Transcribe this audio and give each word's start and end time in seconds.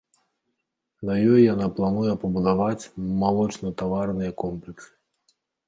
На 1.09 1.13
ёй 1.33 1.41
яна 1.53 1.67
плануе 1.81 2.13
пабудаваць 2.25 2.89
малочнатаварныя 3.21 4.31
комплексы. 4.43 4.91